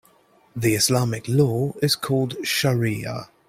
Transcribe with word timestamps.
The 0.55 0.73
Islamic 0.73 1.27
law 1.27 1.73
is 1.83 1.93
called 1.95 2.35
shariah. 2.37 3.27